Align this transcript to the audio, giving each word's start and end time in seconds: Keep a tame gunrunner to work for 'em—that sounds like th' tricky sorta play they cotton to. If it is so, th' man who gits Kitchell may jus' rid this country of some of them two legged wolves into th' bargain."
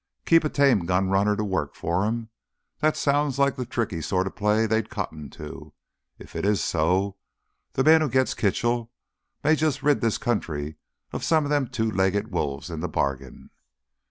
Keep 0.25 0.43
a 0.43 0.49
tame 0.49 0.87
gunrunner 0.87 1.35
to 1.37 1.43
work 1.43 1.75
for 1.75 2.03
'em—that 2.07 2.97
sounds 2.97 3.37
like 3.37 3.55
th' 3.55 3.69
tricky 3.69 4.01
sorta 4.01 4.31
play 4.31 4.65
they 4.65 4.81
cotton 4.81 5.29
to. 5.29 5.73
If 6.17 6.35
it 6.35 6.43
is 6.43 6.63
so, 6.63 7.17
th' 7.75 7.85
man 7.85 8.01
who 8.01 8.09
gits 8.09 8.33
Kitchell 8.33 8.91
may 9.43 9.53
jus' 9.55 9.83
rid 9.83 10.01
this 10.01 10.17
country 10.17 10.77
of 11.13 11.23
some 11.23 11.43
of 11.43 11.51
them 11.51 11.67
two 11.67 11.91
legged 11.91 12.31
wolves 12.31 12.71
into 12.71 12.87
th' 12.87 12.91
bargain." 12.91 13.51